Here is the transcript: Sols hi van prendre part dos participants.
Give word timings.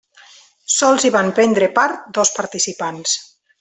Sols 0.75 1.05
hi 1.09 1.13
van 1.17 1.31
prendre 1.41 1.69
part 1.79 2.11
dos 2.19 2.35
participants. 2.43 3.19